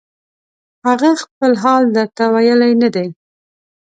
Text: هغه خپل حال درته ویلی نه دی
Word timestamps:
هغه 0.87 1.09
خپل 1.23 1.51
حال 1.63 1.83
درته 1.95 2.23
ویلی 2.33 2.73
نه 2.81 2.89
دی 2.95 3.07